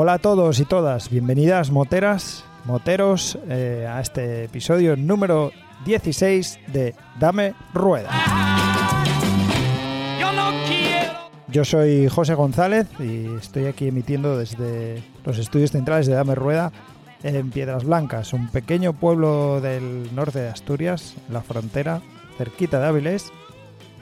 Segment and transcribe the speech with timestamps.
[0.00, 5.50] Hola a todos y todas, bienvenidas moteras, moteros eh, a este episodio número
[5.86, 8.08] 16 de Dame Rueda.
[11.48, 16.70] Yo soy José González y estoy aquí emitiendo desde los estudios centrales de Dame Rueda
[17.24, 22.02] en Piedras Blancas, un pequeño pueblo del norte de Asturias, la frontera,
[22.36, 23.32] cerquita de Áviles.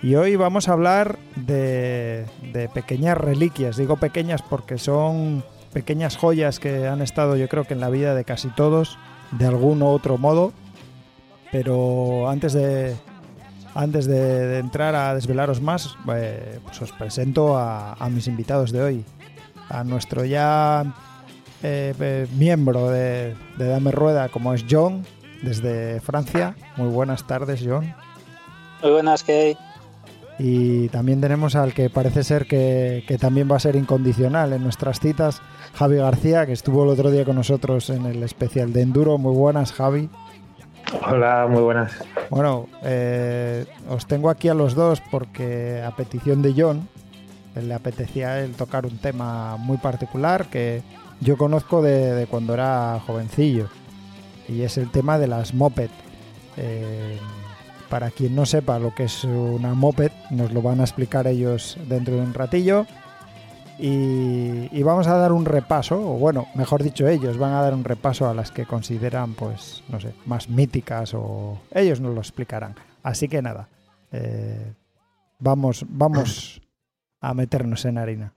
[0.02, 2.26] Y hoy vamos a hablar de
[2.74, 3.78] pequeñas reliquias.
[3.78, 8.14] Digo pequeñas porque son pequeñas joyas que han estado yo creo que en la vida
[8.14, 8.98] de casi todos,
[9.32, 10.52] de algún u otro modo.
[11.52, 12.96] Pero antes de,
[13.74, 19.04] antes de, entrar a desvelaros más, eh, pues os presento a, mis invitados de hoy.
[19.68, 20.84] A nuestro ya
[21.62, 25.04] eh, eh, miembro de, Dame Rueda, como es John,
[25.42, 26.54] desde Francia.
[26.76, 27.94] Muy buenas tardes, John.
[28.82, 29.56] Muy buenas, hay?
[30.38, 34.62] Y también tenemos al que parece ser que, que también va a ser incondicional en
[34.62, 35.40] nuestras citas,
[35.74, 39.16] Javi García, que estuvo el otro día con nosotros en el especial de Enduro.
[39.16, 40.10] Muy buenas, Javi.
[41.08, 41.92] Hola, muy buenas.
[42.30, 46.88] Bueno, eh, os tengo aquí a los dos porque a petición de John
[47.54, 50.82] le apetecía a él tocar un tema muy particular que
[51.20, 53.68] yo conozco de, de cuando era jovencillo
[54.48, 55.90] y es el tema de las moped.
[56.56, 57.18] Eh,
[57.88, 61.78] para quien no sepa lo que es una moped, nos lo van a explicar ellos
[61.88, 62.86] dentro de un ratillo.
[63.78, 67.74] Y, y vamos a dar un repaso, o bueno, mejor dicho, ellos van a dar
[67.74, 72.20] un repaso a las que consideran, pues, no sé, más míticas o ellos nos lo
[72.20, 72.74] explicarán.
[73.02, 73.68] Así que nada,
[74.12, 74.72] eh,
[75.38, 76.62] vamos, vamos
[77.20, 78.35] a meternos en harina.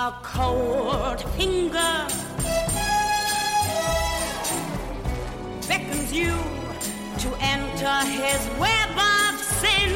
[0.00, 2.06] A cold finger
[5.66, 6.36] beckons you
[7.18, 9.90] to enter his web of sin.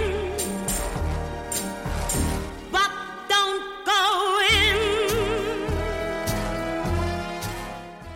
[2.72, 2.90] But
[3.28, 4.02] don't go
[4.50, 4.76] in.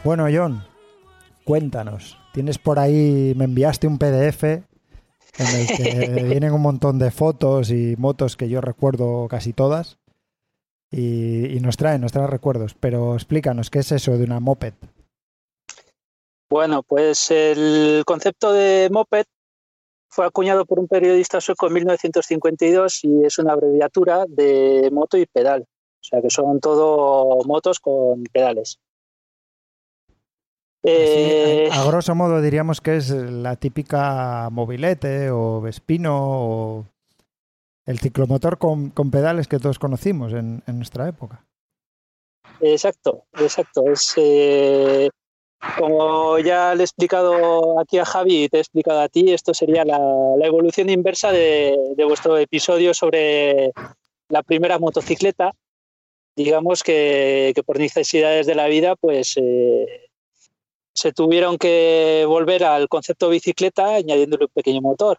[0.03, 0.64] Bueno, John,
[1.44, 2.18] cuéntanos.
[2.34, 4.66] Tienes por ahí, me enviaste un PDF en
[5.38, 9.98] el que vienen un montón de fotos y motos que yo recuerdo casi todas.
[10.91, 12.74] Y, y nos trae, nos trae recuerdos.
[12.74, 14.74] Pero explícanos, ¿qué es eso de una moped?
[16.48, 19.24] Bueno, pues el concepto de moped
[20.08, 25.26] fue acuñado por un periodista sueco en 1952 y es una abreviatura de moto y
[25.26, 25.62] pedal.
[25.62, 28.78] O sea que son todo motos con pedales.
[30.84, 36.86] Eh, Así, a grosso modo diríamos que es la típica mobilete o Vespino o
[37.86, 41.44] el ciclomotor con, pedales que todos conocimos en, nuestra época.
[42.60, 43.84] Exacto, exacto.
[43.86, 45.09] Es eh,
[45.78, 49.54] como ya le he explicado aquí a Javi y te he explicado a ti, esto
[49.54, 49.98] sería la,
[50.44, 53.72] evolución inversa de, vuestro episodio sobre
[54.28, 55.53] la primera motocicleta.
[56.34, 60.10] Digamos que, que por necesidades de la vida, pues eh,
[60.92, 65.18] se tuvieron que volver al concepto bicicleta añadiéndole un pequeño motor.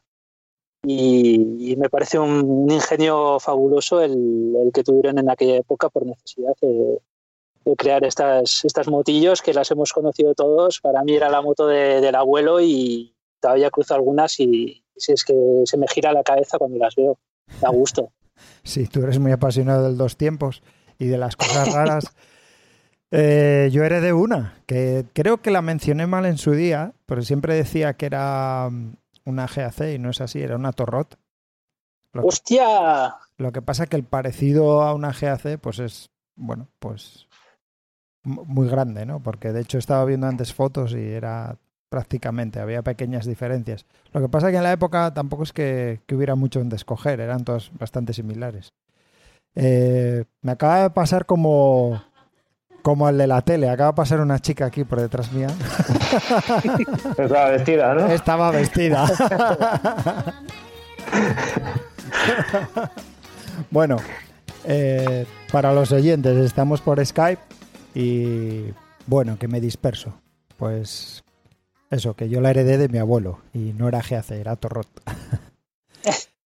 [0.84, 5.90] Y, y me parece un, un ingenio fabuloso el, el, que tuvieron en aquella época
[5.90, 7.00] por necesidad de,
[7.66, 10.80] de crear estas, estas motillos que las hemos conocido todos.
[10.80, 15.24] Para mí era la moto de, del abuelo y todavía cruzo algunas y si es
[15.24, 15.36] que
[15.66, 17.18] se me gira la cabeza cuando las veo.
[17.62, 18.12] Da gusto.
[18.64, 20.62] Sí, tú eres muy apasionado del dos tiempos
[21.00, 22.06] y de las cosas raras.
[23.10, 27.56] Eh, yo heredé una, que creo que la mencioné mal en su día, pero siempre
[27.56, 28.70] decía que era
[29.28, 31.18] una GAC y no es así, era una Torrot.
[32.14, 33.16] Lo que, ¡Hostia!
[33.38, 37.28] lo que pasa que el parecido a una GAC, pues es, bueno, pues
[38.24, 39.22] muy grande, ¿no?
[39.22, 41.58] Porque de hecho estaba viendo antes fotos y era
[41.90, 43.86] prácticamente, había pequeñas diferencias.
[44.12, 47.20] Lo que pasa que en la época tampoco es que, que hubiera mucho donde escoger,
[47.20, 48.74] eran todas bastante similares.
[49.56, 52.04] Eh, me acaba de pasar como,
[52.82, 55.48] como el de la tele, acaba de pasar una chica aquí por detrás mía.
[57.18, 58.08] Estaba vestida, ¿no?
[58.08, 59.06] Estaba vestida.
[63.72, 63.98] bueno,
[64.64, 67.42] eh, para los oyentes, estamos por Skype
[67.96, 68.74] y
[69.06, 70.14] bueno, que me disperso.
[70.58, 71.24] Pues
[71.90, 74.88] eso, que yo la heredé de mi abuelo y no era GAC, era Torrot.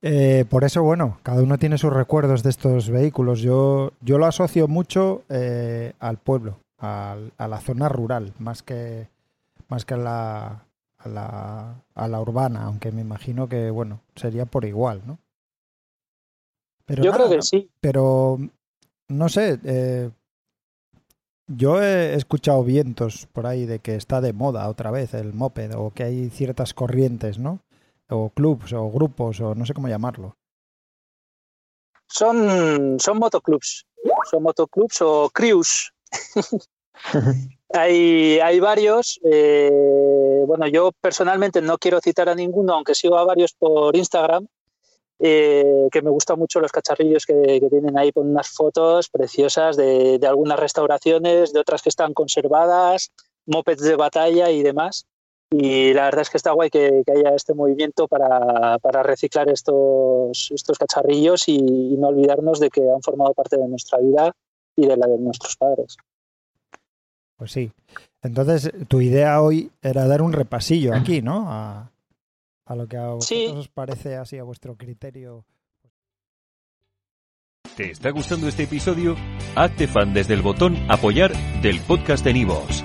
[0.00, 3.40] Eh, por eso, bueno, cada uno tiene sus recuerdos de estos vehículos.
[3.40, 9.08] Yo, yo lo asocio mucho eh, al pueblo, al- a la zona rural, más que,
[9.68, 10.64] más que a la,
[10.98, 15.18] a la, a la urbana, aunque me imagino que, bueno, sería por igual, ¿no?
[16.86, 17.70] Pero Yo nada, creo que sí.
[17.80, 18.38] Pero,
[19.08, 20.10] no sé, eh,
[21.48, 25.74] yo he escuchado vientos por ahí de que está de moda otra vez el moped
[25.76, 27.60] o que hay ciertas corrientes, ¿no?
[28.10, 30.36] O clubs o grupos o no sé cómo llamarlo.
[32.06, 33.86] Son, son motoclubs.
[34.30, 35.92] Son motoclubs o crews.
[37.74, 39.20] hay, hay varios.
[39.24, 44.46] eh, bueno, yo personalmente no quiero citar a ninguno, aunque sigo a varios por Instagram,
[45.18, 49.76] eh, que me gustan mucho los cacharrillos que, que tienen ahí con unas fotos preciosas
[49.76, 53.12] de, de algunas restauraciones, de otras que están conservadas,
[53.44, 55.06] mopeds de batalla y demás.
[55.50, 59.48] Y la verdad es que está guay que, que haya este movimiento para, para reciclar
[59.48, 64.34] estos, estos cacharrillos y, y no olvidarnos de que han formado parte de nuestra vida
[64.76, 65.96] y de la de nuestros padres.
[67.36, 67.72] Pues sí.
[68.22, 71.46] Entonces, tu idea hoy era dar un repasillo aquí, ¿no?
[71.48, 71.90] A,
[72.66, 73.46] a lo que a vosotros Sí.
[73.56, 75.44] os parece así a vuestro criterio.
[77.76, 79.14] ¿Te está gustando este episodio?
[79.54, 82.84] Hazte fan desde el botón Apoyar del podcast de Nivos.